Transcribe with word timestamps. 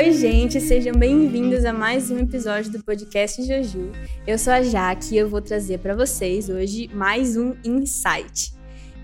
Oi, 0.00 0.12
gente, 0.12 0.58
sejam 0.62 0.94
bem-vindos 0.94 1.62
a 1.62 1.74
mais 1.74 2.10
um 2.10 2.18
episódio 2.18 2.72
do 2.72 2.82
podcast 2.82 3.42
Joju. 3.42 3.92
Eu 4.26 4.38
sou 4.38 4.50
a 4.50 4.62
Jaque 4.62 5.14
e 5.14 5.18
eu 5.18 5.28
vou 5.28 5.42
trazer 5.42 5.76
para 5.76 5.94
vocês 5.94 6.48
hoje 6.48 6.88
mais 6.94 7.36
um 7.36 7.54
insight. 7.62 8.54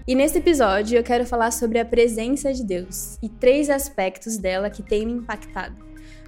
E 0.08 0.14
nesse 0.14 0.38
episódio 0.38 0.96
eu 0.96 1.04
quero 1.04 1.26
falar 1.26 1.50
sobre 1.50 1.78
a 1.78 1.84
presença 1.84 2.50
de 2.50 2.64
Deus 2.64 3.18
e 3.22 3.28
três 3.28 3.68
aspectos 3.68 4.38
dela 4.38 4.70
que 4.70 4.82
têm 4.82 5.04
me 5.04 5.12
impactado. 5.12 5.76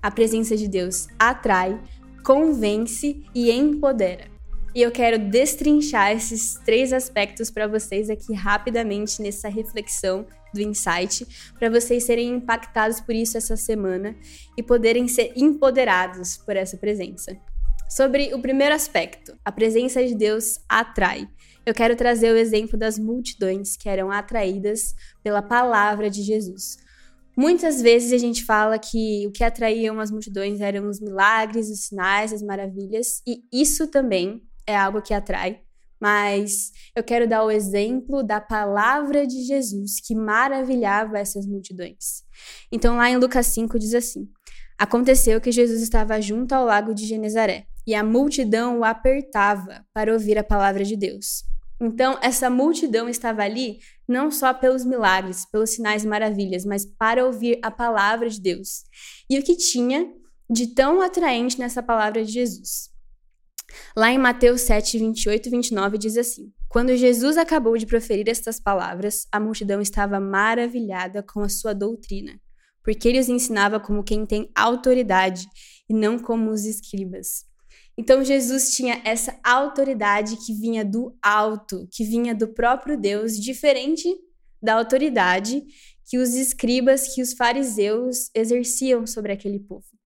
A 0.02 0.10
presença 0.10 0.54
de 0.54 0.68
Deus 0.68 1.08
atrai, 1.18 1.80
convence 2.22 3.24
e 3.34 3.50
empodera. 3.50 4.26
E 4.74 4.82
eu 4.82 4.90
quero 4.90 5.18
destrinchar 5.18 6.12
esses 6.12 6.56
três 6.62 6.92
aspectos 6.92 7.50
para 7.50 7.66
vocês 7.66 8.10
aqui 8.10 8.34
rapidamente 8.34 9.22
nessa 9.22 9.48
reflexão 9.48 10.26
do 10.52 10.60
insight, 10.60 11.26
para 11.58 11.70
vocês 11.70 12.04
serem 12.04 12.30
impactados 12.30 13.00
por 13.00 13.14
isso 13.14 13.36
essa 13.36 13.56
semana 13.56 14.16
e 14.56 14.62
poderem 14.62 15.06
ser 15.08 15.32
empoderados 15.36 16.36
por 16.38 16.56
essa 16.56 16.76
presença. 16.76 17.36
Sobre 17.88 18.34
o 18.34 18.40
primeiro 18.40 18.74
aspecto, 18.74 19.36
a 19.44 19.50
presença 19.50 20.04
de 20.06 20.14
Deus 20.14 20.60
atrai. 20.68 21.28
Eu 21.64 21.74
quero 21.74 21.96
trazer 21.96 22.32
o 22.32 22.36
exemplo 22.36 22.78
das 22.78 22.98
multidões 22.98 23.76
que 23.76 23.88
eram 23.88 24.10
atraídas 24.10 24.94
pela 25.22 25.42
palavra 25.42 26.10
de 26.10 26.22
Jesus. 26.22 26.76
Muitas 27.36 27.80
vezes 27.80 28.12
a 28.12 28.18
gente 28.18 28.44
fala 28.44 28.78
que 28.78 29.26
o 29.26 29.30
que 29.30 29.44
atraíam 29.44 30.00
as 30.00 30.10
multidões 30.10 30.60
eram 30.60 30.88
os 30.88 31.00
milagres, 31.00 31.70
os 31.70 31.84
sinais, 31.84 32.32
as 32.32 32.42
maravilhas, 32.42 33.22
e 33.26 33.42
isso 33.52 33.86
também 33.86 34.42
é 34.66 34.76
algo 34.76 35.00
que 35.00 35.14
atrai 35.14 35.62
mas 36.00 36.72
eu 36.94 37.02
quero 37.02 37.28
dar 37.28 37.44
o 37.44 37.50
exemplo 37.50 38.22
da 38.22 38.40
palavra 38.40 39.26
de 39.26 39.42
Jesus 39.42 40.00
que 40.00 40.14
maravilhava 40.14 41.18
essas 41.18 41.46
multidões. 41.46 42.22
Então, 42.70 42.96
lá 42.96 43.10
em 43.10 43.16
Lucas 43.16 43.46
5 43.46 43.78
diz 43.78 43.94
assim: 43.94 44.28
Aconteceu 44.78 45.40
que 45.40 45.50
Jesus 45.50 45.82
estava 45.82 46.20
junto 46.20 46.52
ao 46.52 46.64
lago 46.64 46.94
de 46.94 47.06
Genezaré 47.06 47.66
e 47.86 47.94
a 47.94 48.04
multidão 48.04 48.80
o 48.80 48.84
apertava 48.84 49.84
para 49.92 50.12
ouvir 50.12 50.38
a 50.38 50.44
palavra 50.44 50.84
de 50.84 50.96
Deus. 50.96 51.44
Então, 51.80 52.18
essa 52.20 52.50
multidão 52.50 53.08
estava 53.08 53.42
ali 53.42 53.78
não 54.06 54.30
só 54.30 54.52
pelos 54.52 54.84
milagres, 54.84 55.46
pelos 55.50 55.70
sinais 55.70 56.04
e 56.04 56.08
maravilhas, 56.08 56.64
mas 56.64 56.84
para 56.84 57.24
ouvir 57.24 57.58
a 57.62 57.70
palavra 57.70 58.28
de 58.28 58.40
Deus. 58.40 58.84
E 59.30 59.38
o 59.38 59.42
que 59.42 59.56
tinha 59.56 60.12
de 60.50 60.74
tão 60.74 61.00
atraente 61.00 61.58
nessa 61.58 61.82
palavra 61.82 62.24
de 62.24 62.32
Jesus? 62.32 62.90
Lá 63.96 64.10
em 64.10 64.18
Mateus 64.18 64.62
7, 64.62 64.98
28 64.98 65.46
e 65.46 65.50
29 65.50 65.98
diz 65.98 66.16
assim: 66.16 66.52
Quando 66.68 66.96
Jesus 66.96 67.36
acabou 67.36 67.76
de 67.76 67.86
proferir 67.86 68.28
estas 68.28 68.58
palavras, 68.58 69.26
a 69.30 69.38
multidão 69.38 69.80
estava 69.80 70.18
maravilhada 70.18 71.22
com 71.22 71.40
a 71.40 71.48
sua 71.48 71.74
doutrina, 71.74 72.40
porque 72.82 73.08
ele 73.08 73.18
os 73.18 73.28
ensinava 73.28 73.78
como 73.78 74.04
quem 74.04 74.24
tem 74.24 74.50
autoridade 74.54 75.46
e 75.88 75.94
não 75.94 76.18
como 76.18 76.50
os 76.50 76.64
escribas. 76.64 77.46
Então 77.96 78.24
Jesus 78.24 78.76
tinha 78.76 79.02
essa 79.04 79.38
autoridade 79.42 80.36
que 80.36 80.54
vinha 80.54 80.84
do 80.84 81.16
alto, 81.20 81.88
que 81.90 82.04
vinha 82.04 82.34
do 82.34 82.48
próprio 82.48 82.96
Deus, 82.96 83.36
diferente 83.36 84.08
da 84.62 84.74
autoridade 84.74 85.64
que 86.08 86.16
os 86.16 86.34
escribas, 86.34 87.14
que 87.14 87.20
os 87.20 87.34
fariseus 87.34 88.30
exerciam 88.34 89.06
sobre 89.06 89.32
aquele 89.32 89.58
povo. 89.58 89.97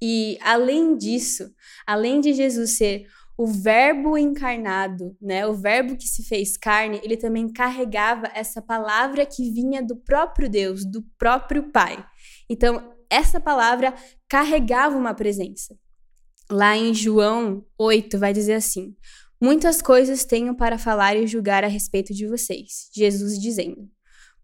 E 0.00 0.38
além 0.42 0.96
disso, 0.96 1.50
além 1.86 2.20
de 2.20 2.32
Jesus 2.32 2.72
ser 2.72 3.06
o 3.38 3.46
verbo 3.46 4.16
encarnado, 4.16 5.16
né, 5.20 5.46
o 5.46 5.52
verbo 5.52 5.96
que 5.96 6.08
se 6.08 6.22
fez 6.24 6.56
carne, 6.56 7.00
ele 7.02 7.16
também 7.16 7.52
carregava 7.52 8.30
essa 8.34 8.62
palavra 8.62 9.26
que 9.26 9.50
vinha 9.50 9.82
do 9.82 9.96
próprio 9.96 10.48
Deus, 10.48 10.84
do 10.84 11.02
próprio 11.18 11.70
Pai. 11.70 12.02
Então, 12.48 12.94
essa 13.10 13.38
palavra 13.38 13.94
carregava 14.28 14.96
uma 14.96 15.14
presença. 15.14 15.76
Lá 16.50 16.76
em 16.76 16.94
João 16.94 17.64
8 17.78 18.18
vai 18.18 18.32
dizer 18.32 18.54
assim: 18.54 18.96
Muitas 19.40 19.82
coisas 19.82 20.24
tenho 20.24 20.56
para 20.56 20.78
falar 20.78 21.14
e 21.16 21.26
julgar 21.26 21.62
a 21.62 21.68
respeito 21.68 22.14
de 22.14 22.26
vocês. 22.26 22.88
Jesus 22.94 23.38
dizendo: 23.38 23.90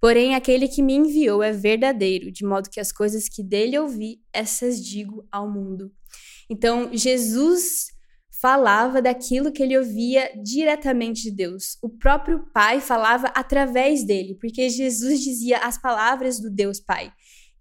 Porém, 0.02 0.34
aquele 0.34 0.66
que 0.66 0.82
me 0.82 0.94
enviou 0.94 1.44
é 1.44 1.52
verdadeiro, 1.52 2.32
de 2.32 2.44
modo 2.44 2.68
que 2.68 2.80
as 2.80 2.90
coisas 2.90 3.28
que 3.28 3.40
dele 3.40 3.78
ouvi, 3.78 4.20
essas 4.32 4.84
digo 4.84 5.24
ao 5.30 5.48
mundo. 5.48 5.92
Então, 6.50 6.90
Jesus 6.92 7.86
falava 8.40 9.00
daquilo 9.00 9.52
que 9.52 9.62
ele 9.62 9.78
ouvia 9.78 10.28
diretamente 10.42 11.22
de 11.22 11.30
Deus. 11.30 11.78
O 11.80 11.88
próprio 11.88 12.44
Pai 12.52 12.80
falava 12.80 13.28
através 13.28 14.02
dele, 14.04 14.36
porque 14.40 14.68
Jesus 14.68 15.20
dizia 15.20 15.58
as 15.58 15.80
palavras 15.80 16.40
do 16.40 16.50
Deus 16.50 16.80
Pai. 16.80 17.12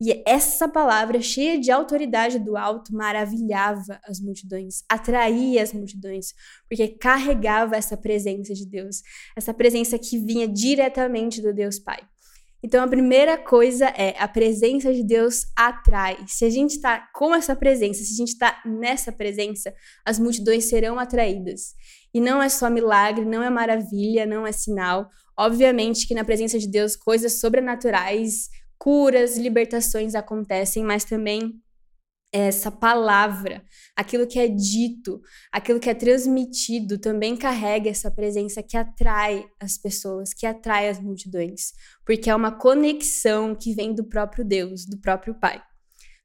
E 0.02 0.23
essa 0.25 0.68
palavra, 0.68 1.22
cheia 1.22 1.59
de 1.59 1.69
autoridade 1.69 2.40
do 2.40 2.58
alto, 2.58 2.91
maravilhava 2.91 4.02
as 4.03 4.19
multidões, 4.19 4.84
atraía 4.90 5.62
as 5.62 5.73
multidões, 5.73 6.34
porque 6.68 6.88
carregava 6.88 7.75
essa 7.75 7.96
presença 7.96 8.56
de 8.56 8.66
Deus, 8.66 9.03
essa 9.38 9.53
presença 9.53 10.00
que 10.00 10.18
vinha 10.18 10.47
diretamente 10.47 11.40
do 11.40 11.53
Deus 11.53 11.78
Pai. 11.78 12.00
Então, 12.64 12.84
a 12.84 12.88
primeira 12.88 13.38
coisa 13.38 13.88
é 13.88 14.16
a 14.20 14.28
presença 14.28 14.94
de 14.94 15.04
Deus 15.04 15.48
atrai. 15.58 16.18
Se 16.28 16.46
a 16.46 16.50
gente 16.50 16.76
está 16.76 17.08
com 17.14 17.34
essa 17.34 17.56
presença, 17.56 18.04
se 18.04 18.14
a 18.14 18.18
gente 18.18 18.34
está 18.34 18.62
nessa 18.66 19.12
presença, 19.12 19.74
as 20.06 20.20
multidões 20.20 20.66
serão 20.66 21.00
atraídas. 21.00 21.74
E 22.14 22.22
não 22.22 22.42
é 22.42 22.50
só 22.50 22.70
milagre, 22.70 23.26
não 23.26 23.42
é 23.42 23.50
maravilha, 23.50 24.26
não 24.26 24.46
é 24.46 24.52
sinal. 24.52 25.10
Obviamente 25.38 26.08
que 26.08 26.14
na 26.14 26.24
presença 26.24 26.60
de 26.60 26.68
Deus, 26.68 26.96
coisas 26.96 27.40
sobrenaturais, 27.40 28.50
curas, 28.78 29.38
libertações 29.38 30.14
acontecem, 30.14 30.84
mas 30.84 31.04
também 31.04 31.54
essa 32.31 32.72
palavra, 32.72 33.64
aquilo 33.96 34.25
que 34.25 34.40
é 34.40 34.47
dito, 34.47 35.22
aquilo 35.52 35.80
que 35.80 35.90
é 35.90 35.94
transmitido, 35.94 36.97
também 36.97 37.36
carrega 37.36 37.90
essa 37.90 38.09
presença 38.09 38.64
que 38.64 38.78
atrai 38.78 39.46
as 39.59 39.78
pessoas, 39.78 40.34
que 40.34 40.46
atrai 40.46 40.88
as 40.88 41.00
multidões, 41.00 41.74
porque 42.06 42.30
é 42.30 42.36
uma 42.36 42.52
conexão 42.52 43.53
que 43.53 43.74
vem 43.74 43.94
do 43.94 44.06
próprio 44.06 44.46
Deus, 44.46 44.86
do 44.86 44.97
próprio 44.97 45.38
Pai. 45.40 45.62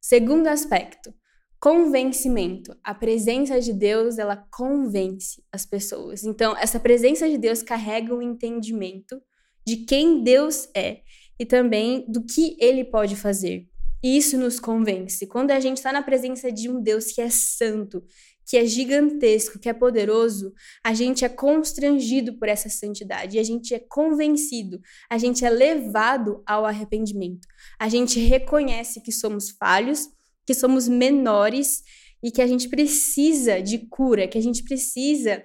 Segundo 0.01 0.47
aspecto, 0.47 1.13
convencimento. 1.59 2.77
A 2.85 2.95
presença 2.95 3.61
de 3.61 3.73
Deus, 3.73 4.19
ela 4.19 4.37
convence 4.37 5.43
as 5.51 5.67
pessoas. 5.67 6.23
Então, 6.23 6.57
essa 6.57 6.79
presença 6.79 7.29
de 7.29 7.37
Deus 7.37 7.63
carrega 7.63 8.15
o 8.15 8.19
um 8.19 8.23
entendimento 8.23 9.21
de 9.67 9.79
quem 9.79 10.23
Deus 10.23 10.69
é 10.77 11.01
e 11.39 11.45
também 11.45 12.05
do 12.09 12.25
que 12.25 12.57
ele 12.61 12.85
pode 12.85 13.17
fazer. 13.17 13.69
Isso 14.03 14.37
nos 14.39 14.61
convence. 14.61 15.27
Quando 15.27 15.51
a 15.51 15.61
gente 15.61 15.79
está 15.79 15.93
na 15.93 16.03
presença 16.03 16.51
de 16.53 16.69
um 16.69 16.81
Deus 16.81 17.07
que 17.07 17.21
é 17.21 17.31
santo, 17.31 18.03
que 18.47 18.57
é 18.57 18.65
gigantesco, 18.65 19.59
que 19.59 19.69
é 19.69 19.73
poderoso, 19.73 20.53
a 20.85 20.95
gente 20.95 21.25
é 21.25 21.29
constrangido 21.29 22.39
por 22.39 22.49
essa 22.49 22.69
santidade, 22.69 23.39
a 23.39 23.43
gente 23.43 23.75
é 23.75 23.79
convencido, 23.81 24.81
a 25.11 25.19
gente 25.19 25.45
é 25.45 25.51
levado 25.51 26.43
ao 26.47 26.65
arrependimento. 26.65 27.47
A 27.79 27.89
gente 27.89 28.21
reconhece 28.21 29.01
que 29.01 29.11
somos 29.11 29.51
falhos, 29.51 30.09
que 30.47 30.55
somos 30.55 30.87
menores 30.87 31.83
e 32.23 32.31
que 32.31 32.41
a 32.41 32.47
gente 32.47 32.69
precisa 32.69 33.61
de 33.61 33.79
cura, 33.79 34.29
que 34.29 34.39
a 34.39 34.43
gente 34.43 34.63
precisa 34.63 35.45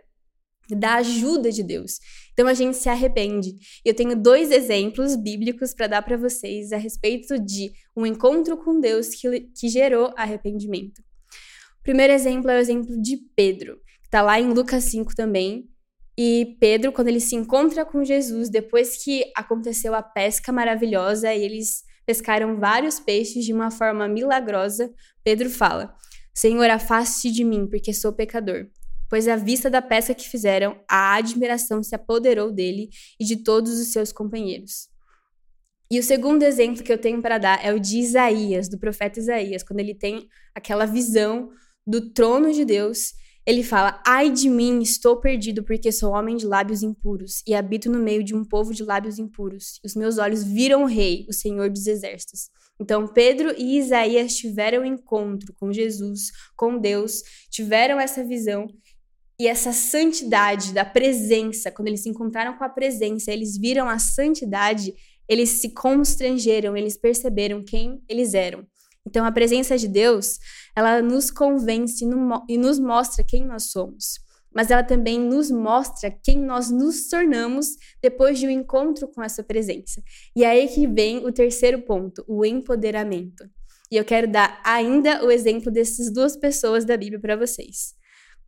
da 0.69 0.95
ajuda 0.95 1.51
de 1.51 1.63
Deus. 1.63 1.99
Então 2.33 2.47
a 2.47 2.53
gente 2.53 2.77
se 2.77 2.89
arrepende. 2.89 3.55
Eu 3.83 3.93
tenho 3.93 4.15
dois 4.15 4.51
exemplos 4.51 5.15
bíblicos 5.15 5.73
para 5.73 5.87
dar 5.87 6.01
para 6.01 6.17
vocês 6.17 6.71
a 6.71 6.77
respeito 6.77 7.37
de 7.39 7.71
um 7.95 8.05
encontro 8.05 8.57
com 8.57 8.79
Deus 8.79 9.09
que, 9.09 9.41
que 9.57 9.67
gerou 9.67 10.13
arrependimento. 10.15 10.99
O 11.79 11.83
primeiro 11.83 12.13
exemplo 12.13 12.49
é 12.49 12.55
o 12.55 12.59
exemplo 12.59 13.01
de 13.01 13.17
Pedro, 13.35 13.75
que 14.01 14.07
está 14.07 14.21
lá 14.21 14.39
em 14.39 14.53
Lucas 14.53 14.83
5 14.85 15.15
também. 15.15 15.67
E 16.17 16.57
Pedro, 16.59 16.91
quando 16.91 17.07
ele 17.07 17.19
se 17.19 17.35
encontra 17.35 17.85
com 17.85 18.03
Jesus, 18.03 18.49
depois 18.49 19.03
que 19.03 19.23
aconteceu 19.35 19.95
a 19.95 20.03
pesca 20.03 20.51
maravilhosa 20.51 21.33
e 21.33 21.43
eles 21.43 21.83
pescaram 22.05 22.57
vários 22.57 22.99
peixes 22.99 23.45
de 23.45 23.53
uma 23.53 23.71
forma 23.71 24.07
milagrosa, 24.07 24.93
Pedro 25.23 25.49
fala: 25.49 25.95
Senhor, 26.33 26.69
afaste 26.69 27.31
de 27.31 27.43
mim, 27.43 27.65
porque 27.67 27.93
sou 27.93 28.13
pecador 28.13 28.67
pois 29.11 29.27
à 29.27 29.35
vista 29.35 29.69
da 29.69 29.81
pesca 29.81 30.15
que 30.15 30.29
fizeram, 30.29 30.79
a 30.89 31.15
admiração 31.15 31.83
se 31.83 31.93
apoderou 31.93 32.49
dele 32.49 32.87
e 33.19 33.25
de 33.25 33.43
todos 33.43 33.77
os 33.77 33.89
seus 33.89 34.13
companheiros. 34.13 34.87
E 35.91 35.99
o 35.99 36.03
segundo 36.03 36.43
exemplo 36.43 36.81
que 36.81 36.93
eu 36.93 36.97
tenho 36.97 37.21
para 37.21 37.37
dar 37.37 37.59
é 37.61 37.73
o 37.73 37.79
de 37.79 37.99
Isaías, 37.99 38.69
do 38.69 38.79
profeta 38.79 39.19
Isaías, 39.19 39.63
quando 39.63 39.81
ele 39.81 39.93
tem 39.93 40.29
aquela 40.55 40.85
visão 40.85 41.49
do 41.85 42.13
trono 42.13 42.53
de 42.53 42.63
Deus, 42.63 43.11
ele 43.45 43.63
fala: 43.63 44.01
Ai 44.07 44.29
de 44.29 44.49
mim, 44.49 44.81
estou 44.81 45.19
perdido, 45.19 45.61
porque 45.61 45.91
sou 45.91 46.13
homem 46.13 46.37
de 46.37 46.45
lábios 46.45 46.81
impuros 46.81 47.43
e 47.45 47.53
habito 47.53 47.91
no 47.91 47.99
meio 47.99 48.23
de 48.23 48.33
um 48.33 48.45
povo 48.45 48.73
de 48.73 48.81
lábios 48.81 49.19
impuros. 49.19 49.77
Os 49.83 49.93
meus 49.93 50.17
olhos 50.17 50.41
viram 50.41 50.83
o 50.83 50.87
Rei, 50.87 51.25
o 51.27 51.33
Senhor 51.33 51.69
dos 51.69 51.85
Exércitos. 51.85 52.49
Então, 52.79 53.05
Pedro 53.07 53.53
e 53.57 53.77
Isaías 53.77 54.35
tiveram 54.35 54.85
encontro 54.85 55.53
com 55.53 55.71
Jesus, 55.71 56.31
com 56.55 56.79
Deus, 56.79 57.21
tiveram 57.51 57.99
essa 57.99 58.23
visão 58.23 58.67
e 59.41 59.47
essa 59.47 59.73
santidade 59.73 60.71
da 60.71 60.85
presença, 60.85 61.71
quando 61.71 61.87
eles 61.87 62.03
se 62.03 62.09
encontraram 62.09 62.55
com 62.55 62.63
a 62.63 62.69
presença, 62.69 63.31
eles 63.31 63.57
viram 63.57 63.89
a 63.89 63.97
santidade, 63.97 64.93
eles 65.27 65.49
se 65.49 65.73
constrangeram, 65.73 66.77
eles 66.77 66.95
perceberam 66.95 67.63
quem 67.63 68.03
eles 68.07 68.35
eram. 68.35 68.67
Então, 69.03 69.25
a 69.25 69.31
presença 69.31 69.75
de 69.79 69.87
Deus, 69.87 70.37
ela 70.75 71.01
nos 71.01 71.31
convence 71.31 72.05
e 72.47 72.55
nos 72.55 72.77
mostra 72.77 73.23
quem 73.27 73.43
nós 73.43 73.71
somos. 73.71 74.19
Mas 74.53 74.69
ela 74.69 74.83
também 74.83 75.19
nos 75.19 75.49
mostra 75.49 76.11
quem 76.23 76.37
nós 76.37 76.69
nos 76.69 77.07
tornamos 77.09 77.69
depois 77.99 78.37
de 78.37 78.45
um 78.45 78.51
encontro 78.51 79.07
com 79.07 79.23
essa 79.23 79.43
presença. 79.43 80.03
E 80.35 80.43
é 80.43 80.51
aí 80.51 80.67
que 80.67 80.85
vem 80.85 81.25
o 81.25 81.31
terceiro 81.31 81.81
ponto, 81.81 82.23
o 82.27 82.45
empoderamento. 82.45 83.49
E 83.91 83.97
eu 83.97 84.05
quero 84.05 84.27
dar 84.27 84.61
ainda 84.63 85.25
o 85.25 85.31
exemplo 85.31 85.71
dessas 85.71 86.13
duas 86.13 86.37
pessoas 86.37 86.85
da 86.85 86.95
Bíblia 86.95 87.19
para 87.19 87.35
vocês. 87.35 87.99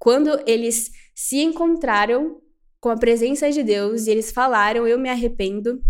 Quando 0.04 0.38
eles 0.46 0.92
se 1.16 1.38
encontraram 1.38 2.42
com 2.82 2.90
a 2.90 2.98
presença 2.98 3.50
de 3.50 3.64
Deus 3.64 4.06
e 4.06 4.12
eles 4.12 4.34
falaram: 4.34 4.86
Eu 4.86 5.00
me 5.00 5.08
arrependo, 5.08 5.82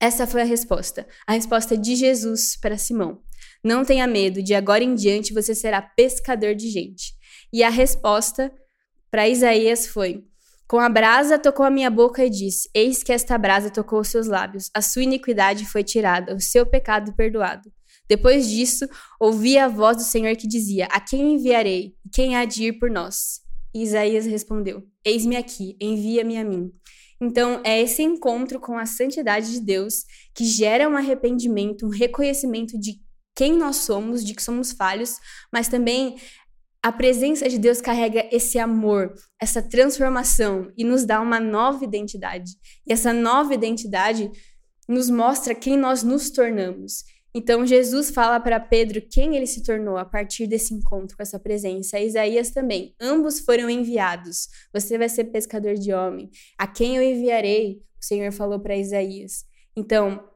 essa 0.00 0.26
foi 0.26 0.42
a 0.42 0.44
resposta. 0.44 1.06
A 1.24 1.34
resposta 1.34 1.78
de 1.78 1.94
Jesus 1.94 2.56
para 2.60 2.76
Simão. 2.76 3.22
Não 3.62 3.84
tenha 3.84 4.04
medo, 4.04 4.42
de 4.42 4.52
agora 4.52 4.82
em 4.82 4.96
diante 4.96 5.32
você 5.32 5.54
será 5.54 5.80
pescador 5.80 6.56
de 6.56 6.68
gente. 6.68 7.14
E 7.52 7.62
a 7.62 7.70
resposta 7.70 8.52
para 9.12 9.28
Isaías 9.28 9.86
foi: 9.86 10.24
Com 10.66 10.80
a 10.80 10.88
brasa 10.88 11.38
tocou 11.38 11.64
a 11.64 11.70
minha 11.70 11.88
boca 11.88 12.24
e 12.24 12.28
disse: 12.28 12.68
Eis 12.74 13.04
que 13.04 13.12
esta 13.12 13.38
brasa 13.38 13.70
tocou 13.70 14.00
os 14.00 14.08
seus 14.08 14.26
lábios, 14.26 14.72
a 14.74 14.82
sua 14.82 15.04
iniquidade 15.04 15.66
foi 15.66 15.84
tirada, 15.84 16.34
o 16.34 16.40
seu 16.40 16.66
pecado 16.66 17.14
perdoado. 17.14 17.70
Depois 18.08 18.48
disso, 18.48 18.88
ouvi 19.20 19.58
a 19.58 19.68
voz 19.68 19.96
do 19.96 20.02
Senhor 20.02 20.36
que 20.36 20.46
dizia: 20.46 20.86
A 20.86 21.00
quem 21.00 21.34
enviarei? 21.34 21.94
Quem 22.12 22.36
há 22.36 22.44
de 22.44 22.64
ir 22.64 22.78
por 22.78 22.90
nós? 22.90 23.40
E 23.74 23.82
Isaías 23.82 24.26
respondeu: 24.26 24.82
Eis-me 25.04 25.36
aqui, 25.36 25.76
envia-me 25.80 26.38
a 26.38 26.44
mim. 26.44 26.70
Então, 27.20 27.60
é 27.64 27.80
esse 27.80 28.02
encontro 28.02 28.60
com 28.60 28.76
a 28.76 28.86
santidade 28.86 29.50
de 29.52 29.60
Deus 29.60 30.04
que 30.34 30.44
gera 30.44 30.88
um 30.88 30.96
arrependimento, 30.96 31.86
um 31.86 31.90
reconhecimento 31.90 32.78
de 32.78 33.00
quem 33.34 33.56
nós 33.56 33.76
somos, 33.76 34.24
de 34.24 34.34
que 34.34 34.42
somos 34.42 34.72
falhos, 34.72 35.16
mas 35.52 35.68
também 35.68 36.16
a 36.82 36.92
presença 36.92 37.48
de 37.48 37.58
Deus 37.58 37.80
carrega 37.80 38.28
esse 38.30 38.58
amor, 38.58 39.12
essa 39.40 39.60
transformação 39.60 40.70
e 40.76 40.84
nos 40.84 41.04
dá 41.04 41.20
uma 41.20 41.40
nova 41.40 41.84
identidade. 41.84 42.52
E 42.86 42.92
essa 42.92 43.12
nova 43.12 43.52
identidade 43.52 44.30
nos 44.88 45.10
mostra 45.10 45.54
quem 45.54 45.76
nós 45.76 46.02
nos 46.02 46.30
tornamos. 46.30 47.02
Então, 47.38 47.66
Jesus 47.66 48.08
fala 48.08 48.40
para 48.40 48.58
Pedro 48.58 48.98
quem 48.98 49.36
ele 49.36 49.46
se 49.46 49.62
tornou 49.62 49.98
a 49.98 50.06
partir 50.06 50.46
desse 50.46 50.72
encontro 50.72 51.14
com 51.14 51.22
essa 51.22 51.38
presença. 51.38 52.00
Isaías 52.00 52.50
também. 52.50 52.94
Ambos 52.98 53.40
foram 53.40 53.68
enviados. 53.68 54.48
Você 54.72 54.96
vai 54.96 55.10
ser 55.10 55.24
pescador 55.24 55.74
de 55.74 55.92
homem. 55.92 56.30
A 56.56 56.66
quem 56.66 56.96
eu 56.96 57.02
enviarei? 57.02 57.82
O 58.00 58.04
Senhor 58.06 58.32
falou 58.32 58.58
para 58.58 58.74
Isaías. 58.74 59.44
Então, 59.76 60.26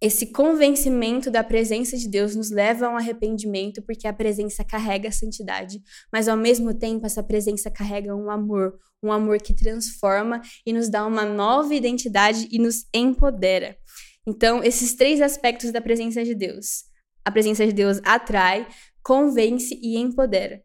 esse 0.00 0.32
convencimento 0.32 1.30
da 1.30 1.44
presença 1.44 1.96
de 1.96 2.08
Deus 2.08 2.34
nos 2.34 2.50
leva 2.50 2.86
a 2.86 2.90
um 2.90 2.96
arrependimento, 2.96 3.80
porque 3.80 4.08
a 4.08 4.12
presença 4.12 4.64
carrega 4.64 5.10
a 5.10 5.12
santidade, 5.12 5.80
mas 6.12 6.26
ao 6.26 6.36
mesmo 6.36 6.74
tempo 6.74 7.06
essa 7.06 7.22
presença 7.22 7.70
carrega 7.70 8.12
um 8.12 8.28
amor, 8.28 8.76
um 9.00 9.12
amor 9.12 9.38
que 9.40 9.54
transforma 9.54 10.40
e 10.66 10.72
nos 10.72 10.88
dá 10.88 11.06
uma 11.06 11.24
nova 11.24 11.72
identidade 11.72 12.48
e 12.50 12.58
nos 12.58 12.86
empodera. 12.92 13.76
Então, 14.26 14.62
esses 14.62 14.94
três 14.94 15.20
aspectos 15.20 15.70
da 15.70 15.80
presença 15.80 16.24
de 16.24 16.34
Deus. 16.34 16.84
A 17.24 17.30
presença 17.30 17.66
de 17.66 17.72
Deus 17.72 18.00
atrai, 18.04 18.66
convence 19.02 19.78
e 19.82 19.96
empodera. 19.96 20.62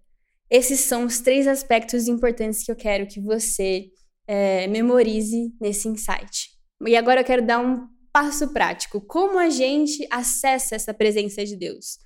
Esses 0.50 0.80
são 0.80 1.06
os 1.06 1.20
três 1.20 1.48
aspectos 1.48 2.08
importantes 2.08 2.64
que 2.64 2.72
eu 2.72 2.76
quero 2.76 3.06
que 3.06 3.22
você 3.22 3.90
é, 4.28 4.68
memorize 4.68 5.54
nesse 5.60 5.88
insight. 5.88 6.50
E 6.86 6.96
agora 6.96 7.22
eu 7.22 7.26
quero 7.26 7.46
dar 7.46 7.60
um 7.60 7.88
passo 8.12 8.52
prático. 8.52 9.02
Como 9.02 9.38
a 9.38 9.50
gente 9.50 10.08
acessa 10.10 10.76
essa 10.76 10.94
presença 10.94 11.46
de 11.46 11.56
Deus? 11.56 12.00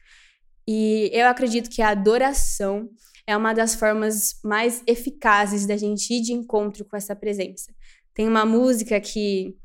E 0.67 1.09
eu 1.13 1.27
acredito 1.27 1.69
que 1.69 1.81
a 1.81 1.89
adoração 1.89 2.89
é 3.25 3.35
uma 3.35 3.53
das 3.53 3.75
formas 3.75 4.35
mais 4.43 4.83
eficazes 4.85 5.65
da 5.65 5.77
gente 5.77 6.13
ir 6.13 6.21
de 6.21 6.33
encontro 6.33 6.85
com 6.85 6.97
essa 6.97 7.15
presença. 7.15 7.73
Tem 8.13 8.27
uma 8.27 8.45
música 8.45 8.99
que 8.99 9.55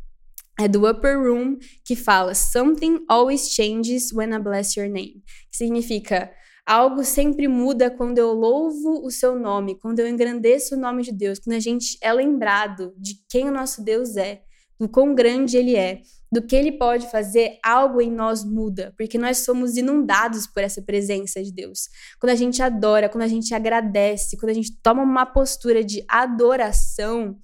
é 0.58 0.66
do 0.66 0.88
Upper 0.88 1.18
Room, 1.18 1.56
que 1.84 1.94
fala 1.94 2.34
Something 2.34 3.04
always 3.08 3.50
changes 3.50 4.12
when 4.12 4.34
I 4.34 4.38
bless 4.38 4.78
your 4.78 4.88
name. 4.88 5.22
Que 5.50 5.56
significa 5.56 6.30
algo 6.66 7.04
sempre 7.04 7.48
muda 7.48 7.90
quando 7.90 8.18
eu 8.18 8.32
louvo 8.32 9.06
o 9.06 9.10
seu 9.10 9.38
nome, 9.38 9.78
quando 9.78 10.00
eu 10.00 10.08
engrandeço 10.08 10.74
o 10.74 10.78
nome 10.78 11.02
de 11.02 11.12
Deus, 11.12 11.38
quando 11.38 11.56
a 11.56 11.60
gente 11.60 11.96
é 12.02 12.12
lembrado 12.12 12.92
de 12.98 13.14
quem 13.28 13.48
o 13.48 13.52
nosso 13.52 13.82
Deus 13.82 14.16
é, 14.16 14.42
do 14.78 14.88
quão 14.88 15.14
grande 15.14 15.56
ele 15.56 15.76
é, 15.76 16.02
do 16.30 16.42
que 16.42 16.54
ele 16.54 16.72
pode 16.72 17.10
fazer, 17.10 17.58
algo 17.64 18.02
em 18.02 18.10
nós 18.10 18.44
muda, 18.44 18.92
porque 18.98 19.16
nós 19.16 19.38
somos 19.38 19.76
inundados 19.76 20.46
por 20.46 20.62
essa 20.62 20.82
presença 20.82 21.42
de 21.42 21.50
Deus. 21.50 21.88
Quando 22.20 22.32
a 22.32 22.36
gente 22.36 22.62
adora, 22.62 23.08
quando 23.08 23.24
a 23.24 23.28
gente 23.28 23.54
agradece, 23.54 24.36
quando 24.36 24.50
a 24.50 24.54
gente 24.54 24.78
toma 24.82 25.02
uma 25.02 25.24
postura 25.24 25.82
de 25.82 26.04
adoração, 26.06 27.38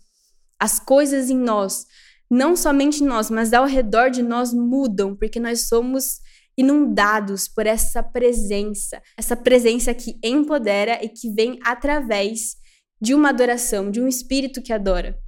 as 0.60 0.78
coisas 0.78 1.30
em 1.30 1.38
nós 1.38 1.86
não 2.30 2.56
somente 2.56 3.02
nós, 3.02 3.30
mas 3.30 3.52
ao 3.52 3.66
redor 3.66 4.10
de 4.10 4.22
nós 4.22 4.52
mudam, 4.52 5.14
porque 5.14 5.38
nós 5.38 5.68
somos 5.68 6.20
inundados 6.56 7.48
por 7.48 7.66
essa 7.66 8.02
presença, 8.02 9.02
essa 9.18 9.36
presença 9.36 9.92
que 9.92 10.16
empodera 10.22 11.04
e 11.04 11.08
que 11.08 11.30
vem 11.30 11.58
através 11.64 12.56
de 13.00 13.14
uma 13.14 13.30
adoração, 13.30 13.90
de 13.90 14.00
um 14.00 14.08
espírito 14.08 14.62
que 14.62 14.72
adora. 14.72 15.18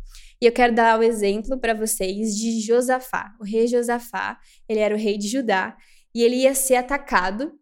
E 0.41 0.47
eu 0.47 0.53
quero 0.53 0.75
dar 0.75 0.99
o 0.99 1.03
exemplo 1.03 1.59
para 1.59 1.75
vocês 1.75 2.37
de 2.37 2.61
Josafá. 2.61 3.35
O 3.41 3.45
rei 3.45 3.67
Josafá, 3.67 4.39
ele 4.69 4.81
era 4.81 4.95
o 4.95 4.99
rei 4.99 5.17
de 5.19 5.29
Judá 5.29 5.77
e 6.15 6.23
ele 6.23 6.37
ia 6.37 6.55
ser 6.55 6.77
atacado. 6.77 7.53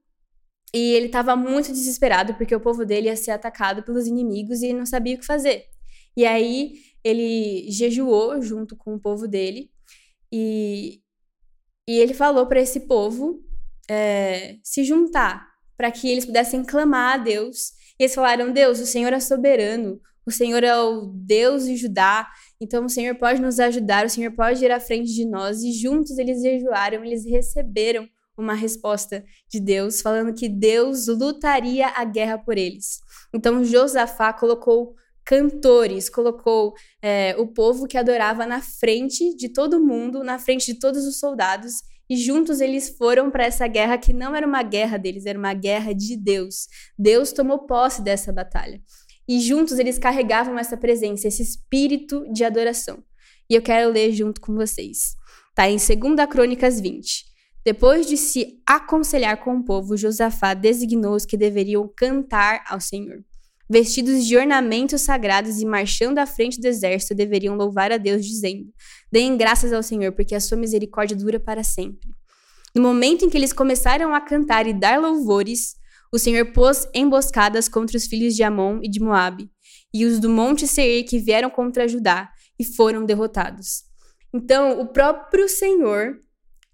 E 0.75 0.93
ele 0.93 1.07
estava 1.07 1.37
muito 1.37 1.69
desesperado 1.69 2.35
porque 2.35 2.55
o 2.55 2.61
povo 2.61 2.85
dele 2.85 3.07
ia 3.07 3.17
ser 3.17 3.31
atacado 3.31 3.85
pelos 3.85 4.09
inimigos 4.09 4.61
e 4.61 4.67
ele 4.67 4.79
não 4.79 4.87
sabia 4.87 5.15
o 5.15 5.19
que 5.19 5.25
fazer. 5.25 5.65
E 6.17 6.27
aí 6.27 6.75
ele 7.05 7.71
jejuou 7.71 8.41
junto 8.41 8.75
com 8.77 8.95
o 8.95 9.01
povo 9.01 9.29
dele 9.29 9.71
e, 10.33 11.01
e 11.87 11.99
ele 11.99 12.15
falou 12.15 12.47
para 12.47 12.61
esse 12.61 12.81
povo 12.81 13.45
é, 13.89 14.56
se 14.65 14.83
juntar 14.83 15.55
para 15.77 15.91
que 15.91 16.09
eles 16.09 16.25
pudessem 16.25 16.65
clamar 16.65 17.15
a 17.15 17.19
Deus. 17.19 17.73
E 17.99 18.05
eles 18.05 18.15
falaram: 18.15 18.53
Deus, 18.53 18.81
o 18.81 18.87
Senhor 18.87 19.12
é 19.12 19.21
soberano, 19.21 20.01
o 20.27 20.31
Senhor 20.31 20.65
é 20.65 20.77
o 20.77 21.12
Deus 21.15 21.67
de 21.67 21.77
Judá, 21.77 22.29
então 22.61 22.87
o 22.87 22.89
Senhor 22.89 23.15
pode 23.17 23.41
nos 23.41 23.61
ajudar, 23.61 24.07
o 24.07 24.11
Senhor 24.11 24.33
pode 24.33 24.65
ir 24.65 24.73
à 24.73 24.81
frente 24.81 25.12
de 25.12 25.27
nós. 25.27 25.62
E 25.62 25.73
juntos 25.73 26.19
eles 26.19 26.40
jejuaram, 26.43 27.05
eles 27.05 27.25
receberam 27.25 28.09
uma 28.37 28.55
resposta 28.55 29.25
de 29.49 29.61
Deus, 29.61 30.00
falando 30.00 30.35
que 30.35 30.49
Deus 30.49 31.07
lutaria 31.07 31.88
a 31.88 32.05
guerra 32.05 32.38
por 32.38 32.59
eles. 32.59 32.99
Então 33.33 33.62
Josafá 33.62 34.33
colocou 34.33 34.95
cantores, 35.25 36.11
colocou 36.11 36.75
é, 37.02 37.35
o 37.38 37.47
povo 37.47 37.87
que 37.87 37.97
adorava 37.97 38.47
na 38.47 38.61
frente 38.61 39.35
de 39.37 39.49
todo 39.49 39.83
mundo, 39.83 40.23
na 40.23 40.38
frente 40.38 40.66
de 40.66 40.78
todos 40.78 41.07
os 41.07 41.19
soldados, 41.19 41.83
e 42.09 42.16
juntos 42.16 42.61
eles 42.61 42.90
foram 42.99 43.31
para 43.31 43.45
essa 43.45 43.66
guerra 43.66 43.97
que 43.97 44.12
não 44.12 44.37
era 44.37 44.47
uma 44.47 44.62
guerra 44.62 44.99
deles, 44.99 45.25
era 45.25 45.38
uma 45.38 45.54
guerra 45.54 45.95
de 45.95 46.16
Deus. 46.16 46.66
Deus 46.99 47.33
tomou 47.33 47.66
posse 47.66 48.02
dessa 48.02 48.31
batalha. 48.31 48.81
E 49.26 49.40
juntos 49.40 49.78
eles 49.78 49.99
carregavam 49.99 50.59
essa 50.59 50.76
presença, 50.76 51.26
esse 51.26 51.43
espírito 51.43 52.31
de 52.31 52.45
adoração. 52.45 53.02
E 53.49 53.54
eu 53.54 53.62
quero 53.62 53.90
ler 53.90 54.12
junto 54.12 54.38
com 54.38 54.54
vocês. 54.54 55.16
Tá 55.54 55.69
em 55.69 55.76
2 55.76 56.28
Crônicas 56.28 56.78
20. 56.78 57.25
Depois 57.64 58.07
de 58.07 58.19
se 58.19 58.61
aconselhar 58.66 59.43
com 59.43 59.57
o 59.57 59.64
povo, 59.64 59.97
Josafá 59.97 60.52
designou 60.52 61.14
os 61.14 61.25
que 61.25 61.38
deveriam 61.38 61.90
cantar 61.97 62.62
ao 62.69 62.78
Senhor 62.78 63.25
vestidos 63.68 64.26
de 64.26 64.37
ornamentos 64.37 65.02
sagrados 65.02 65.61
e 65.61 65.64
marchando 65.64 66.18
à 66.18 66.26
frente 66.26 66.61
do 66.61 66.66
exército, 66.66 67.14
deveriam 67.14 67.56
louvar 67.56 67.92
a 67.92 67.97
Deus, 67.97 68.25
dizendo: 68.25 68.66
Deem 69.11 69.37
graças 69.37 69.73
ao 69.73 69.83
Senhor, 69.83 70.12
porque 70.12 70.35
a 70.35 70.40
sua 70.40 70.56
misericórdia 70.56 71.16
dura 71.16 71.40
para 71.40 71.64
sempre. 71.64 72.09
No 72.75 72.83
momento 72.83 73.25
em 73.25 73.30
que 73.30 73.37
eles 73.37 73.52
começaram 73.52 74.14
a 74.14 74.21
cantar 74.21 74.66
e 74.66 74.73
dar 74.73 75.00
louvores, 75.00 75.76
o 76.12 76.18
Senhor 76.18 76.52
pôs 76.52 76.88
emboscadas 76.94 77.68
contra 77.68 77.97
os 77.97 78.06
filhos 78.06 78.35
de 78.35 78.42
Amon 78.42 78.80
e 78.83 78.88
de 78.88 79.00
Moabe, 79.00 79.50
e 79.92 80.04
os 80.04 80.18
do 80.18 80.28
monte 80.28 80.66
Seir 80.66 81.04
que 81.04 81.18
vieram 81.18 81.50
contra 81.50 81.88
Judá, 81.88 82.30
e 82.59 82.64
foram 82.64 83.04
derrotados. 83.04 83.85
Então, 84.33 84.80
o 84.80 84.87
próprio 84.87 85.49
Senhor 85.49 86.18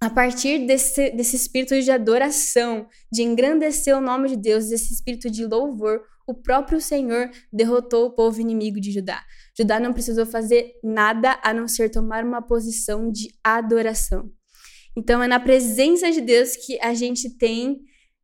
a 0.00 0.08
partir 0.08 0.66
desse, 0.66 1.10
desse 1.10 1.36
espírito 1.36 1.78
de 1.78 1.90
adoração, 1.90 2.86
de 3.12 3.22
engrandecer 3.22 3.94
o 3.94 4.00
nome 4.00 4.30
de 4.30 4.36
Deus, 4.36 4.68
desse 4.68 4.94
espírito 4.94 5.30
de 5.30 5.44
louvor, 5.44 6.00
o 6.30 6.34
próprio 6.34 6.80
Senhor 6.80 7.30
derrotou 7.52 8.06
o 8.06 8.10
povo 8.10 8.40
inimigo 8.40 8.80
de 8.80 8.92
Judá. 8.92 9.22
Judá 9.56 9.80
não 9.80 9.92
precisou 9.92 10.24
fazer 10.24 10.72
nada 10.82 11.38
a 11.42 11.52
não 11.52 11.66
ser 11.66 11.90
tomar 11.90 12.24
uma 12.24 12.40
posição 12.40 13.10
de 13.10 13.28
adoração. 13.42 14.30
Então 14.96 15.22
é 15.22 15.28
na 15.28 15.40
presença 15.40 16.10
de 16.10 16.20
Deus 16.20 16.56
que 16.56 16.80
a 16.80 16.94
gente 16.94 17.36
tem 17.36 17.80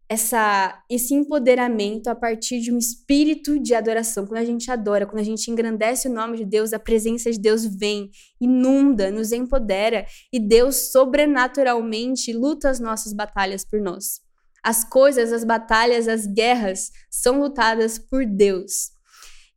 essa, 0.09 0.81
esse 0.89 1.15
empoderamento 1.15 2.09
a 2.09 2.15
partir 2.15 2.61
de 2.61 2.73
um 2.73 2.79
espírito 2.79 3.59
de 3.59 3.75
adoração. 3.75 4.27
Quando 4.27 4.41
a 4.41 4.45
gente 4.45 4.71
adora, 4.71 5.07
quando 5.07 5.21
a 5.21 5.25
gente 5.25 5.51
engrandece 5.51 6.09
o 6.09 6.13
nome 6.13 6.39
de 6.39 6.45
Deus, 6.45 6.73
a 6.73 6.79
presença 6.79 7.31
de 7.31 7.41
Deus 7.41 7.65
vem, 7.65 8.11
inunda, 8.41 9.11
nos 9.11 9.33
empodera 9.33 10.07
e 10.33 10.39
Deus 10.39 10.93
sobrenaturalmente 10.93 12.33
luta 12.33 12.71
as 12.71 12.79
nossas 12.79 13.13
batalhas 13.13 13.65
por 13.65 13.81
nós. 13.81 14.26
As 14.67 14.83
coisas, 14.83 15.33
as 15.33 15.45
batalhas, 15.45 16.09
as 16.09 16.27
guerras 16.27 16.91
são 17.09 17.39
lutadas 17.39 18.01
por 18.01 18.27
Deus. 18.27 18.91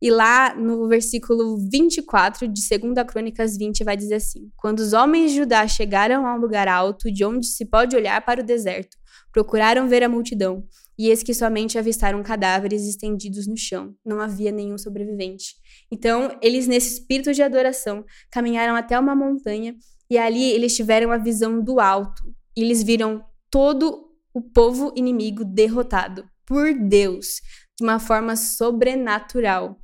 E 0.00 0.08
lá 0.08 0.54
no 0.54 0.86
versículo 0.86 1.58
24 1.68 2.46
de 2.46 2.62
2 2.78 3.04
Crônicas 3.08 3.56
20 3.56 3.82
vai 3.82 3.96
dizer 3.96 4.14
assim: 4.14 4.48
Quando 4.56 4.78
os 4.78 4.92
homens 4.92 5.32
de 5.32 5.38
Judá 5.38 5.66
chegaram 5.66 6.24
a 6.28 6.36
um 6.36 6.38
lugar 6.38 6.68
alto, 6.68 7.10
de 7.10 7.24
onde 7.24 7.48
se 7.48 7.64
pode 7.66 7.96
olhar 7.96 8.24
para 8.24 8.40
o 8.40 8.44
deserto, 8.44 8.96
procuraram 9.32 9.88
ver 9.88 10.04
a 10.04 10.08
multidão, 10.08 10.62
e 10.96 11.08
eis 11.08 11.24
que 11.24 11.34
somente 11.34 11.76
avistaram 11.76 12.22
cadáveres 12.22 12.86
estendidos 12.86 13.48
no 13.48 13.56
chão. 13.56 13.92
Não 14.06 14.20
havia 14.20 14.52
nenhum 14.52 14.78
sobrevivente. 14.78 15.56
Então, 15.90 16.38
eles, 16.40 16.68
nesse 16.68 17.00
espírito 17.00 17.34
de 17.34 17.42
adoração, 17.42 18.04
caminharam 18.30 18.76
até 18.76 18.96
uma 18.96 19.16
montanha 19.16 19.74
e 20.08 20.16
ali 20.16 20.52
eles 20.52 20.76
tiveram 20.76 21.10
a 21.10 21.18
visão 21.18 21.60
do 21.60 21.80
alto. 21.80 22.22
E 22.56 22.62
eles 22.62 22.84
viram 22.84 23.24
todo 23.50 24.09
o 24.32 24.40
povo 24.40 24.92
inimigo 24.96 25.44
derrotado 25.44 26.28
por 26.46 26.72
Deus 26.74 27.40
de 27.78 27.84
uma 27.84 27.98
forma 27.98 28.36
sobrenatural. 28.36 29.78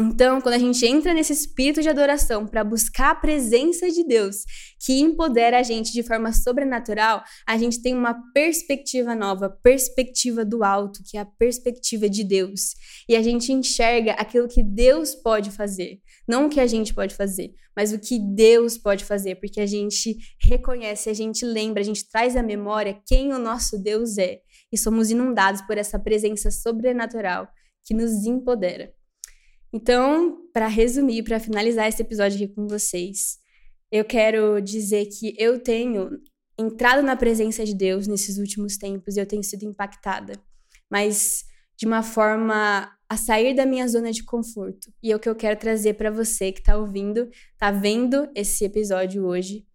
Então, 0.00 0.40
quando 0.40 0.54
a 0.54 0.58
gente 0.58 0.84
entra 0.84 1.14
nesse 1.14 1.32
espírito 1.32 1.80
de 1.80 1.88
adoração 1.88 2.48
para 2.48 2.64
buscar 2.64 3.10
a 3.10 3.14
presença 3.14 3.88
de 3.88 4.02
Deus, 4.04 4.38
que 4.84 4.98
empodera 4.98 5.60
a 5.60 5.62
gente 5.62 5.92
de 5.92 6.02
forma 6.02 6.32
sobrenatural, 6.32 7.22
a 7.46 7.56
gente 7.56 7.80
tem 7.80 7.94
uma 7.94 8.12
perspectiva 8.32 9.14
nova, 9.14 9.48
perspectiva 9.48 10.44
do 10.44 10.64
alto, 10.64 10.98
que 11.08 11.16
é 11.16 11.20
a 11.20 11.24
perspectiva 11.24 12.08
de 12.08 12.24
Deus. 12.24 12.74
E 13.08 13.14
a 13.14 13.22
gente 13.22 13.52
enxerga 13.52 14.14
aquilo 14.14 14.48
que 14.48 14.64
Deus 14.64 15.14
pode 15.14 15.52
fazer, 15.52 16.00
não 16.26 16.46
o 16.46 16.50
que 16.50 16.58
a 16.58 16.66
gente 16.66 16.92
pode 16.92 17.14
fazer, 17.14 17.52
mas 17.76 17.92
o 17.92 17.98
que 18.00 18.18
Deus 18.18 18.76
pode 18.76 19.04
fazer, 19.04 19.36
porque 19.36 19.60
a 19.60 19.66
gente 19.66 20.16
reconhece, 20.40 21.08
a 21.08 21.14
gente 21.14 21.44
lembra, 21.44 21.80
a 21.80 21.84
gente 21.84 22.08
traz 22.10 22.34
à 22.34 22.42
memória 22.42 23.00
quem 23.06 23.32
o 23.32 23.38
nosso 23.38 23.80
Deus 23.80 24.18
é, 24.18 24.40
e 24.72 24.76
somos 24.76 25.12
inundados 25.12 25.62
por 25.62 25.78
essa 25.78 26.00
presença 26.00 26.50
sobrenatural 26.50 27.46
que 27.84 27.94
nos 27.94 28.26
empodera. 28.26 28.92
Então, 29.76 30.38
para 30.52 30.68
resumir, 30.68 31.24
para 31.24 31.40
finalizar 31.40 31.88
esse 31.88 32.00
episódio 32.00 32.36
aqui 32.36 32.54
com 32.54 32.68
vocês, 32.68 33.38
eu 33.90 34.04
quero 34.04 34.60
dizer 34.60 35.06
que 35.06 35.34
eu 35.36 35.58
tenho 35.58 36.10
entrado 36.56 37.02
na 37.02 37.16
presença 37.16 37.64
de 37.64 37.74
Deus 37.74 38.06
nesses 38.06 38.38
últimos 38.38 38.76
tempos 38.76 39.16
e 39.16 39.20
eu 39.20 39.26
tenho 39.26 39.42
sido 39.42 39.64
impactada, 39.64 40.40
mas 40.88 41.42
de 41.76 41.86
uma 41.86 42.04
forma 42.04 42.88
a 43.08 43.16
sair 43.16 43.52
da 43.52 43.66
minha 43.66 43.88
zona 43.88 44.12
de 44.12 44.22
conforto. 44.22 44.92
E 45.02 45.10
é 45.10 45.16
o 45.16 45.18
que 45.18 45.28
eu 45.28 45.34
quero 45.34 45.58
trazer 45.58 45.94
para 45.94 46.08
você 46.08 46.52
que 46.52 46.60
está 46.60 46.78
ouvindo, 46.78 47.28
está 47.52 47.72
vendo 47.72 48.30
esse 48.32 48.64
episódio 48.64 49.26
hoje, 49.26 49.66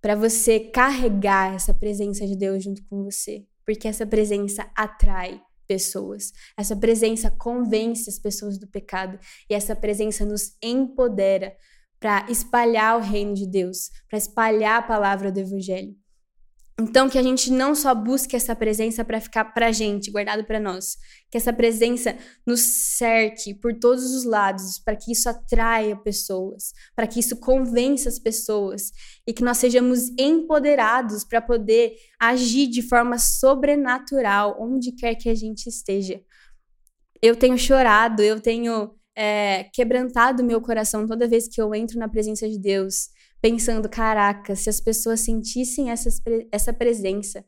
para 0.00 0.16
você 0.16 0.58
carregar 0.58 1.54
essa 1.54 1.72
presença 1.72 2.26
de 2.26 2.36
Deus 2.36 2.64
junto 2.64 2.84
com 2.86 3.04
você, 3.04 3.46
porque 3.64 3.86
essa 3.86 4.04
presença 4.04 4.68
atrai, 4.74 5.40
pessoas. 5.66 6.32
Essa 6.58 6.76
presença 6.76 7.30
convence 7.30 8.08
as 8.08 8.18
pessoas 8.18 8.58
do 8.58 8.68
pecado 8.68 9.18
e 9.48 9.54
essa 9.54 9.74
presença 9.74 10.24
nos 10.24 10.56
empodera 10.62 11.56
para 11.98 12.26
espalhar 12.30 12.98
o 12.98 13.02
reino 13.02 13.34
de 13.34 13.46
Deus, 13.46 13.90
para 14.08 14.18
espalhar 14.18 14.78
a 14.78 14.82
palavra 14.82 15.32
do 15.32 15.40
evangelho. 15.40 15.94
Então, 16.76 17.08
que 17.08 17.16
a 17.16 17.22
gente 17.22 17.52
não 17.52 17.72
só 17.72 17.94
busque 17.94 18.34
essa 18.34 18.54
presença 18.54 19.04
para 19.04 19.20
ficar 19.20 19.44
para 19.44 19.68
a 19.68 19.72
gente, 19.72 20.10
guardado 20.10 20.44
para 20.44 20.58
nós, 20.58 20.96
que 21.30 21.38
essa 21.38 21.52
presença 21.52 22.16
nos 22.44 22.60
cerque 22.62 23.54
por 23.54 23.78
todos 23.78 24.12
os 24.12 24.24
lados, 24.24 24.80
para 24.80 24.96
que 24.96 25.12
isso 25.12 25.28
atraia 25.28 25.94
pessoas, 25.94 26.72
para 26.96 27.06
que 27.06 27.20
isso 27.20 27.36
convença 27.36 28.08
as 28.08 28.18
pessoas. 28.18 28.90
E 29.24 29.32
que 29.32 29.44
nós 29.44 29.58
sejamos 29.58 30.10
empoderados 30.18 31.22
para 31.22 31.40
poder 31.40 31.94
agir 32.18 32.66
de 32.66 32.82
forma 32.82 33.18
sobrenatural 33.18 34.56
onde 34.58 34.90
quer 34.90 35.14
que 35.14 35.28
a 35.28 35.34
gente 35.34 35.68
esteja. 35.68 36.20
Eu 37.22 37.36
tenho 37.36 37.56
chorado, 37.56 38.20
eu 38.20 38.40
tenho 38.40 38.96
é, 39.16 39.64
quebrantado 39.72 40.42
meu 40.42 40.60
coração 40.60 41.06
toda 41.06 41.28
vez 41.28 41.46
que 41.46 41.62
eu 41.62 41.72
entro 41.72 42.00
na 42.00 42.08
presença 42.08 42.48
de 42.48 42.58
Deus 42.58 43.13
pensando: 43.44 43.90
caraca, 43.90 44.56
se 44.56 44.70
as 44.70 44.80
pessoas 44.80 45.20
sentissem 45.20 45.90
essas, 45.90 46.18
essa 46.50 46.72
presença, 46.72 47.44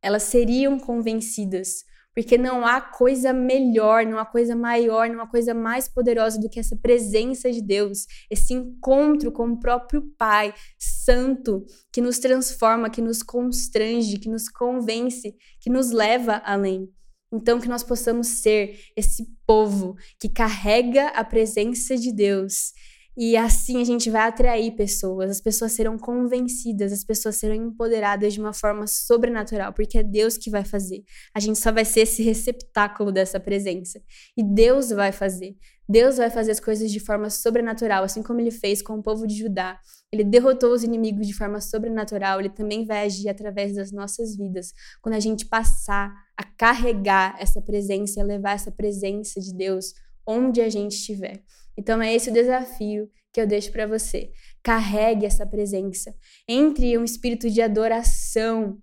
elas 0.00 0.22
seriam 0.22 0.78
convencidas. 0.78 1.82
Porque 2.14 2.38
não 2.38 2.64
há 2.64 2.80
coisa 2.80 3.32
melhor, 3.32 4.06
não 4.06 4.20
há 4.20 4.24
coisa 4.24 4.54
maior, 4.54 5.10
não 5.10 5.20
há 5.20 5.26
coisa 5.26 5.52
mais 5.52 5.88
poderosa 5.88 6.38
do 6.38 6.48
que 6.48 6.60
essa 6.60 6.76
presença 6.76 7.50
de 7.50 7.60
Deus, 7.60 8.06
esse 8.30 8.54
encontro 8.54 9.32
com 9.32 9.48
o 9.48 9.58
próprio 9.58 10.02
Pai 10.16 10.54
Santo, 10.78 11.64
que 11.92 12.00
nos 12.00 12.20
transforma, 12.20 12.88
que 12.88 13.02
nos 13.02 13.20
constrange, 13.20 14.20
que 14.20 14.28
nos 14.28 14.48
convence, 14.48 15.34
que 15.60 15.68
nos 15.68 15.90
leva 15.90 16.40
além. 16.44 16.88
Então, 17.32 17.60
que 17.60 17.68
nós 17.68 17.82
possamos 17.82 18.28
ser 18.28 18.78
esse 18.96 19.26
povo 19.44 19.96
que 20.20 20.28
carrega 20.28 21.08
a 21.08 21.24
presença 21.24 21.96
de 21.96 22.12
Deus 22.12 22.72
e 23.16 23.36
assim 23.36 23.80
a 23.80 23.84
gente 23.84 24.10
vai 24.10 24.22
atrair 24.22 24.72
pessoas, 24.72 25.30
as 25.30 25.40
pessoas 25.40 25.72
serão 25.72 25.96
convencidas, 25.96 26.92
as 26.92 27.04
pessoas 27.04 27.36
serão 27.36 27.54
empoderadas 27.54 28.34
de 28.34 28.40
uma 28.40 28.52
forma 28.52 28.86
sobrenatural, 28.88 29.72
porque 29.72 29.98
é 29.98 30.02
Deus 30.02 30.36
que 30.36 30.50
vai 30.50 30.64
fazer. 30.64 31.04
A 31.32 31.38
gente 31.38 31.58
só 31.58 31.70
vai 31.70 31.84
ser 31.84 32.00
esse 32.00 32.22
receptáculo 32.22 33.12
dessa 33.12 33.38
presença. 33.38 34.02
E 34.36 34.42
Deus 34.42 34.90
vai 34.90 35.12
fazer. 35.12 35.56
Deus 35.88 36.16
vai 36.16 36.30
fazer 36.30 36.50
as 36.50 36.60
coisas 36.60 36.90
de 36.90 36.98
forma 36.98 37.30
sobrenatural, 37.30 38.02
assim 38.04 38.22
como 38.22 38.40
ele 38.40 38.50
fez 38.50 38.82
com 38.82 38.94
o 38.94 39.02
povo 39.02 39.26
de 39.26 39.36
Judá. 39.36 39.78
Ele 40.10 40.24
derrotou 40.24 40.72
os 40.72 40.82
inimigos 40.82 41.26
de 41.26 41.34
forma 41.34 41.60
sobrenatural, 41.60 42.40
ele 42.40 42.48
também 42.48 42.84
vai 42.86 43.04
agir 43.04 43.28
através 43.28 43.76
das 43.76 43.92
nossas 43.92 44.34
vidas. 44.34 44.72
Quando 45.02 45.14
a 45.14 45.20
gente 45.20 45.46
passar 45.46 46.12
a 46.36 46.42
carregar 46.42 47.36
essa 47.38 47.60
presença 47.60 48.18
e 48.18 48.24
levar 48.24 48.52
essa 48.52 48.72
presença 48.72 49.40
de 49.40 49.54
Deus 49.54 49.92
onde 50.26 50.60
a 50.60 50.68
gente 50.68 50.92
estiver. 50.92 51.42
Então 51.76 52.00
é 52.00 52.14
esse 52.14 52.30
o 52.30 52.32
desafio 52.32 53.08
que 53.32 53.40
eu 53.40 53.46
deixo 53.46 53.72
para 53.72 53.86
você. 53.86 54.30
Carregue 54.62 55.26
essa 55.26 55.44
presença. 55.44 56.14
Entre 56.48 56.92
em 56.92 56.98
um 56.98 57.04
espírito 57.04 57.50
de 57.50 57.60
adoração. 57.60 58.78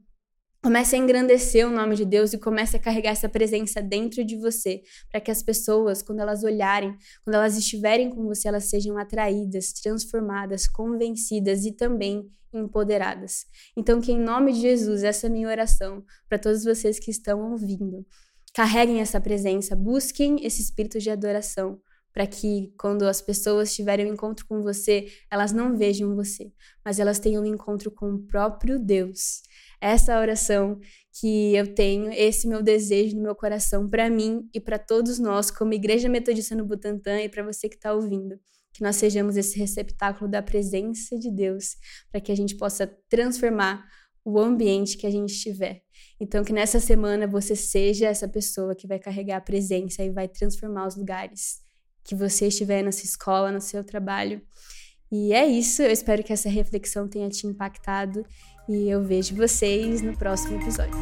Comece 0.62 0.96
a 0.96 1.00
engrandecer 1.00 1.68
o 1.68 1.72
nome 1.72 1.96
de 1.96 2.06
Deus 2.06 2.34
e 2.34 2.38
comece 2.38 2.78
a 2.78 2.80
carregar 2.80 3.12
essa 3.12 3.28
presença 3.28 3.82
dentro 3.82 4.24
de 4.24 4.38
você, 4.38 4.84
para 5.10 5.20
que 5.20 5.32
as 5.32 5.42
pessoas, 5.42 6.04
quando 6.04 6.20
elas 6.20 6.44
olharem, 6.44 6.96
quando 7.24 7.34
elas 7.34 7.58
estiverem 7.58 8.12
com 8.12 8.24
você, 8.26 8.48
elas 8.48 8.66
sejam 8.66 8.96
atraídas, 8.96 9.74
transformadas, 9.74 10.68
convencidas 10.68 11.66
e 11.66 11.72
também 11.72 12.30
empoderadas. 12.54 13.46
Então, 13.76 14.00
que 14.00 14.12
em 14.12 14.20
nome 14.20 14.54
de 14.54 14.62
Jesus, 14.62 15.04
essa 15.04 15.26
é 15.26 15.30
a 15.30 15.34
minha 15.34 15.48
oração 15.48 16.04
para 16.30 16.38
todos 16.38 16.64
vocês 16.64 17.00
que 17.00 17.10
estão 17.10 17.52
ouvindo. 17.52 18.06
Carreguem 18.54 19.00
essa 19.00 19.20
presença, 19.20 19.76
busquem 19.76 20.46
esse 20.46 20.62
espírito 20.62 21.00
de 21.00 21.10
adoração, 21.10 21.80
para 22.14 22.28
que 22.28 22.74
quando 22.78 23.04
as 23.04 23.22
pessoas 23.22 23.74
tiverem 23.74 24.06
um 24.06 24.14
encontro 24.14 24.46
com 24.46 24.62
você, 24.62 25.08
elas 25.30 25.52
não 25.52 25.76
vejam 25.76 26.16
você, 26.16 26.52
mas 26.84 27.00
elas 27.00 27.20
tenham 27.20 27.44
um 27.44 27.46
encontro 27.46 27.90
com 27.92 28.14
o 28.14 28.20
próprio 28.20 28.78
Deus. 28.78 29.42
Essa 29.80 30.20
oração 30.20 30.80
que 31.20 31.56
eu 31.56 31.74
tenho, 31.74 32.12
esse 32.12 32.48
meu 32.48 32.62
desejo 32.62 33.16
no 33.16 33.24
meu 33.24 33.36
coração 33.36 33.90
para 33.90 34.10
mim 34.10 34.48
e 34.54 34.60
para 34.60 34.78
todos 34.78 35.20
nós, 35.20 35.50
como 35.50 35.74
Igreja 35.74 36.08
Metodista 36.08 36.56
no 36.56 36.66
Butantã 36.66 37.20
e 37.20 37.30
para 37.30 37.44
você 37.44 37.68
que 37.68 37.76
está 37.76 37.94
ouvindo, 37.94 38.40
que 38.74 38.84
nós 38.84 38.96
sejamos 38.98 39.38
esse 39.38 39.58
receptáculo 39.58 40.30
da 40.30 40.42
presença 40.42 41.18
de 41.18 41.32
Deus, 41.32 41.76
para 42.12 42.22
que 42.22 42.32
a 42.32 42.36
gente 42.36 42.56
possa 42.56 42.88
transformar 43.10 43.84
o 44.24 44.40
ambiente 44.40 44.98
que 44.98 45.08
a 45.08 45.10
gente 45.10 45.32
estiver. 45.32 45.82
Então, 46.20 46.44
que 46.44 46.54
nessa 46.54 46.80
semana 46.80 47.26
você 47.26 47.56
seja 47.56 48.08
essa 48.08 48.28
pessoa 48.28 48.76
que 48.76 48.88
vai 48.88 49.00
carregar 49.00 49.38
a 49.38 49.42
presença 49.42 50.04
e 50.04 50.12
vai 50.12 50.28
transformar 50.28 50.88
os 50.88 50.96
lugares 50.96 51.60
que 52.04 52.16
você 52.16 52.48
estiver 52.48 52.84
na 52.84 52.92
sua 52.92 53.06
escola, 53.06 53.52
no 53.52 53.62
seu 53.62 53.84
trabalho. 53.84 54.42
E 55.12 55.34
é 55.34 55.46
isso, 55.46 55.82
eu 55.82 55.92
espero 55.92 56.24
que 56.24 56.32
essa 56.32 56.50
reflexão 56.50 57.08
tenha 57.08 57.30
te 57.30 57.46
impactado 57.46 58.26
e 58.70 58.90
eu 58.90 59.04
vejo 59.04 59.36
vocês 59.36 60.02
no 60.02 60.16
próximo 60.18 60.62
episódio. 60.62 61.00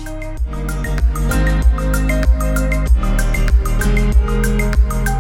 Música 4.30 5.19